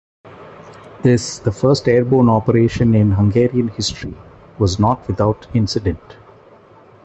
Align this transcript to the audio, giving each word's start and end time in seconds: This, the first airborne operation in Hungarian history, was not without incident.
This, 1.03 1.37
the 1.37 1.51
first 1.51 1.87
airborne 1.87 2.27
operation 2.27 2.95
in 2.95 3.11
Hungarian 3.11 3.67
history, 3.67 4.15
was 4.57 4.79
not 4.79 5.07
without 5.07 5.45
incident. 5.53 6.17